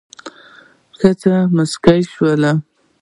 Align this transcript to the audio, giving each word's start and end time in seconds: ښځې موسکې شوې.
ښځې 0.97 1.35
موسکې 1.55 1.97
شوې. 2.13 2.51